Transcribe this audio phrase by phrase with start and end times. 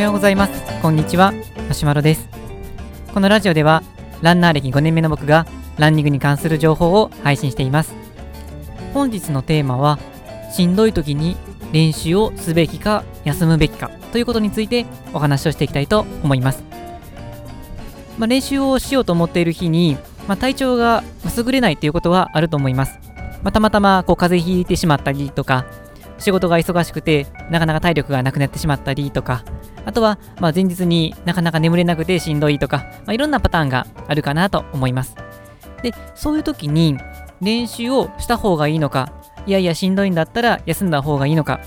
[0.00, 0.80] ようございます。
[0.80, 1.34] こんにちは。
[1.68, 2.26] マシュマロです。
[3.12, 3.82] このラジオでは
[4.22, 7.94] ランナー歴5年目の僕がランニングに関する情報を配信しています。
[8.94, 9.98] 本日のテーマは
[10.52, 11.36] しんどい時に
[11.72, 16.64] 練習をすべきか休むべきかということについてお話をしていきたいと思います。
[18.16, 21.04] まあ、練習をしようと思っている日に、まあ、体調が
[21.36, 22.98] 優れないということはあると思います。
[23.42, 25.66] まあ、たまたまこう風邪ひいてしまったりとか、
[26.18, 29.44] 仕事が忙しくてなかなか体力がなくなってしまったりとか、
[29.84, 35.16] あとはまあ前日になかなか眠れなくてしんどいとか、まあ、いろんなパターンがあるかなと思います。
[35.82, 36.98] で、そういう時に
[37.40, 39.12] 練習をした方がいいのか、
[39.46, 41.60] いやいやしんどいんだったら休んだ方がいいのか、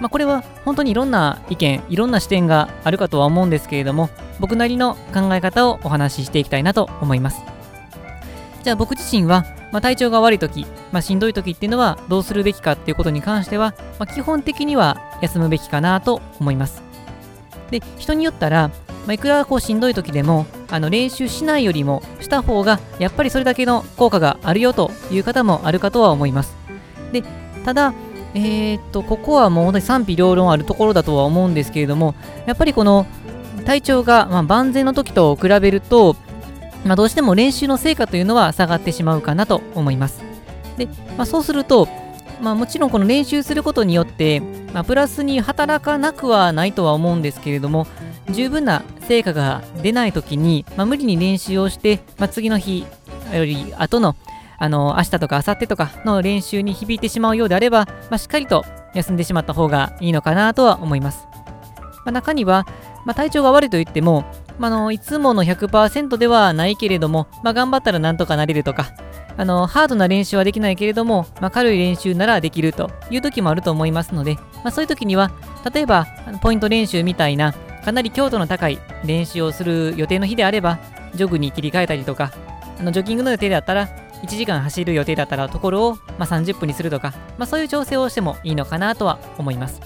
[0.00, 4.08] まあ、これは本当にいろんな意見、いろんな視点があるかとは思うんですけれども、
[4.40, 7.42] 僕なりの考え方をお話ししていきたいなと思います。
[8.62, 16.89] じゃあ僕自身は、まあ、体調が悪い時、まあ、しんどい時っていうのはどうするべきかっていうことに関しては、まあ、基本的には休むべきかなと思います。
[17.70, 18.68] で、人によったら、
[19.06, 26.54] まあ、いくらこうしんどい時でもあの練習しないよりもした方がやっぱりそれだけの効果があるよという方もあるかとは思います。
[27.12, 27.22] で、
[27.64, 27.94] ただ、
[28.34, 32.14] えー、っと、ここはもう本当に賛否両論あるところだとは思うんですけれども、
[32.46, 33.06] やっぱりこの
[33.64, 36.16] 体調が、まあ、万全の時と比べると、
[36.84, 40.22] まあ、どうしても練習の成果というのは下がってしまうかなと思います。
[40.76, 41.88] で、まあ、そうすると、
[42.40, 44.40] まあ、もちろんこの練習することによって、
[44.72, 47.86] まあ、プラスに働かなくはないとは思うんですけれども、
[48.30, 52.86] 十分な成果が出ないときに、まあ、無理に練習をして、まあ、次の日
[53.32, 54.16] より後の
[54.62, 58.62] あの明日とか明後日とかの練習に響いてしまうようであれば、まあ、しっかりと
[58.94, 61.26] 休んでしまった方がいいのかなとは思います。
[62.04, 62.66] まあ、中には、
[63.06, 64.26] まあ、体調が悪いと言っても、
[64.58, 68.90] まあ、のいつもの100%ではないけれども、ま、頑張ったらなんとかなれるとか、
[69.40, 75.32] あのハードな練習はできないけれども、まあ、軽い練習ならできるという時もあると思いますので、まあ、そういう時には、
[75.72, 76.06] 例えば
[76.42, 80.78] ポイント練習みたいな、かなり強度の高い練習をする予定の日であれば、
[81.14, 82.32] ジョグに切り替えたりとか、
[82.78, 83.88] あのジョギングの予定であったら、
[84.22, 89.80] 1時間走る予定だったらところを、まあ、30分にするとか、まあ、そういう調整をしてもいいのかなとは思います。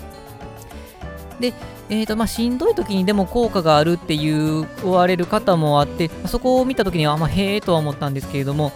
[1.38, 1.54] で、
[1.90, 8.72] えーとまあ、しんどい時にでも効果があるって言われる方もあって、そこを見た時には、ま、へえとは思ったんですけれども、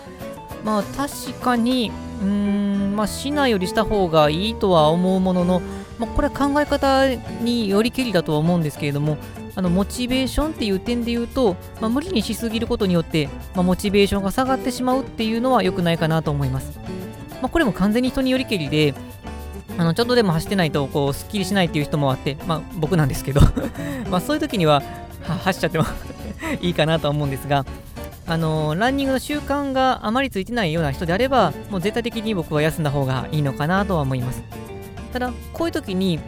[0.65, 1.91] まあ確かに、
[2.23, 5.63] うーん、まあしなよりした方がいいとは思うものの、
[5.99, 7.09] まあ、これは考え方
[7.43, 9.19] によりけりだとは思うんですけれども、
[9.55, 16.79] あのモチベーションっていう点で言うと、まあ、無理にしすぎることによって、まあ、モチベーションが下がってしまうっていうのは良くないかなと思います。
[17.41, 18.95] まあ、これも完全に人によりけりで、
[19.77, 23.41] あのちょっとでも走ってないとこうすっきりしないっていう人もあって、まあ、僕なんですけど
[24.11, 24.83] まそういう時には
[25.23, 25.85] 走っちゃっても
[26.61, 27.65] いいかなと思うんですが、
[28.29, 34.43] あの、ランニングの習慣があまりついてないような人であれば、もう絶対的に僕は休んだ方がいいのかなとは思います。
[35.13, 36.21] ただ、こういう時に、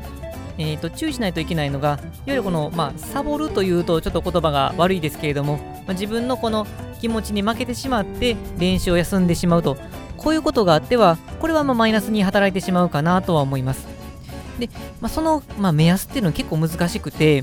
[0.58, 6.66] えーと、注意しないといけないのが、いわゆるこの、まあ、サボるというとちょっと言葉が悪いですけれども、まあ、自分のこの
[7.00, 9.78] 気持ちに負けてしまって練習を休んでしまうと
[10.20, 13.88] こういうことがあっては、これはまマイナスに働いてしまうかなとは思います。
[14.58, 14.68] で、
[15.00, 17.42] まあ、その、ま、目安っていうのは結構難しくて、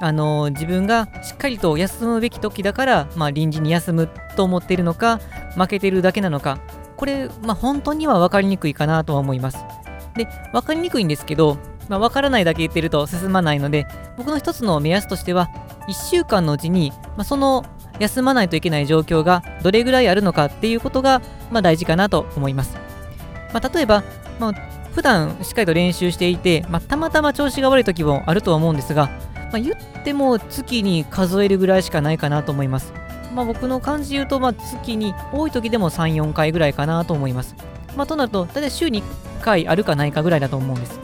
[0.00, 5.20] あの、自分がしっかりと休むべき時だから、まあ、臨時に休むと思っているのか、
[5.56, 6.58] 負けてるだけなのか、
[6.96, 9.64] これ、まあ、本当には分かりにくいかなとは思います。
[10.14, 11.58] で、分かりにくいんですけど、
[11.88, 13.86] まあ、分からないだけ言ってると進まないので、
[14.16, 15.48] 僕の一つの目安としては、
[15.88, 17.64] 1週間のうちに、まあ、その
[17.98, 22.76] 休まないといけない状況がどれぐらいあるのかっていうことが、まあ、大事かなと思います。
[23.52, 24.02] まあ、例えば、
[24.38, 24.52] まあ、
[24.94, 29.10] 普段しっかりと練習していて、まあ、たまたま調子が悪い時もあるとは思うんですが、
[29.52, 32.92] まあ、言っても月に数えるぐらいしかないかなと思います。
[33.34, 37.54] まあ、僕の感じで言うと、まあ、月に多い時でも3、4回ぐらいかなと思います。
[37.96, 40.98] まあ、となると、大体週に1回あるかないかぐらいだと思うんです。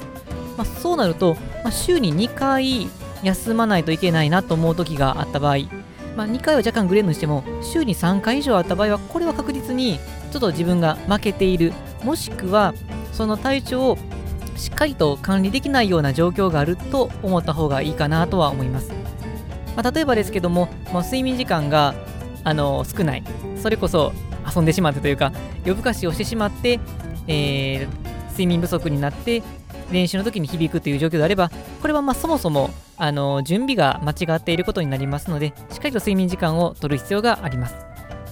[0.56, 2.88] まあ、そうなると、まあ、週に2回
[3.22, 5.58] 休まないといけないなと思う時があった場合、
[6.16, 9.98] まあ、2回は若干グレードにしても、週に3回以上あった場合は、これは確実に
[10.30, 11.72] ちょっと自分が負けている、
[12.04, 12.74] もしくは
[13.12, 13.98] その体調を
[14.62, 18.92] しっかりと管理できないような状況があると思った方がいいかなとは思います。
[19.74, 21.94] まあ、例えばですけども、もう睡眠時間が
[22.44, 23.24] あの少ない、
[23.60, 24.12] それこそ
[24.54, 25.32] 遊んでしまってというか、
[25.64, 26.78] 夜更かしをしてしまって、
[27.26, 29.42] えー、睡眠不足になって
[29.90, 31.50] 練習の時に響くという状況であれば、
[31.80, 37.74] これはまそもそもあの準備が間違っていることになりますので、しっかりと睡眠時間を取る必要があります。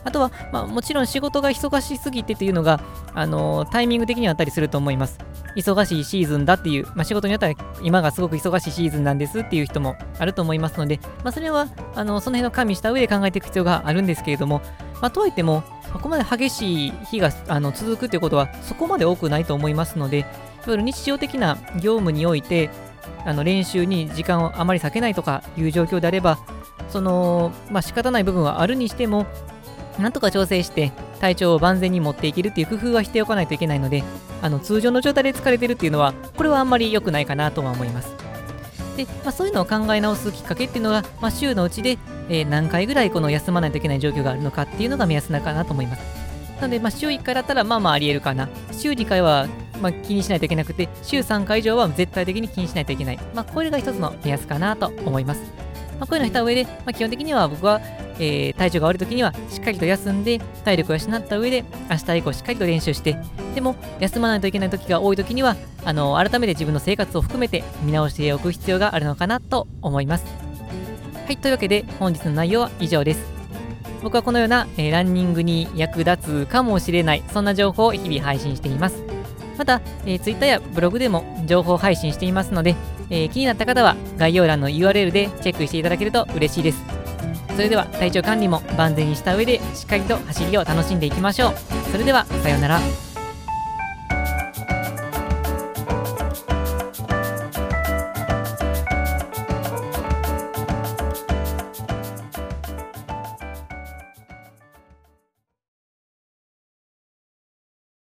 [0.05, 2.81] あとは、まあ、もちろん仕事が忙しすぎてというのが、
[3.15, 5.19] あのタイミング的にはあったりすると思います。
[5.57, 14.63] 忙しいシーズンだっていう、まあ、仕事によったら今がすごく忙しいシーズンなんですっていう人もあると思いますので、まあ、それはあのその辺を加味した上で考えていく必要があるんですけれども、
[15.01, 15.63] まあ、とはいっても、
[15.93, 20.29] そこまで激しい日があの続くということはそこまで多くないと思いますので、いわ
[20.69, 22.71] ゆる日常的な業務において、
[23.25, 26.39] あの練習に時間をあまり割けないとかいう状況であれば、
[26.91, 29.27] その、まあ仕方ない部分はあるにしても、
[29.99, 34.03] なんとか調整して体調を万全に持っていけるっていう工夫はしておかないといけないので、
[34.43, 38.15] あの通常の状態で疲れてるっていうのは、これはあんまり良くないかなとは思います。
[38.97, 46.03] で、まあ、そういうのを考え直すきっかけっていうのが、まあ、週のうちで、えー、何回ぐらいこの休まないといけない状況があるのかっていうのが目安なのかなと思います。
[46.61, 48.49] なので、まあ、週1回だったらまあまあありえるかな。
[48.73, 49.47] 週2回は
[49.81, 53.19] ま、気にしないといけなくて、週3回以上は絶対的に気にしないといけない。
[53.35, 55.41] まあ、これが一つの目安かなと思います。
[55.99, 57.81] まあ、こういうのをした上で、まあ、基本的には僕は、
[58.21, 63.17] えー、体調が悪い時にはしっかりと休んで、体力を養った上で、明日以降しっかりと練習して、
[63.55, 70.25] でも、休まないといけない時が多い時には、あの改めて自分の生活を含めて見直しておく必要があるのかなと思います。
[71.27, 73.41] はい、というわけで本日の内容は以上です。
[74.03, 79.03] 僕はこのような、えー、ランニングに役立つかもしれない、そんな情報を日々配信しています。
[79.59, 82.77] また、えー、Twitter やブログでも情報配信していますので、
[83.11, 87.00] えー、気になった方は概要欄の URL でチェックしていただけると嬉しいです。
[87.61, 91.55] それでは体調管理も万全にした上でしっかりと走りを楽しんでいきましょう。
[91.93, 93.10] それではさようなら。